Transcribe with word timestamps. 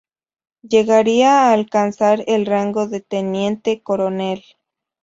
Llegaría 0.63 1.43
a 1.49 1.53
alcanzar 1.53 2.23
el 2.25 2.47
rango 2.47 2.87
de 2.87 3.01
teniente 3.01 3.83
coronel. 3.83 4.43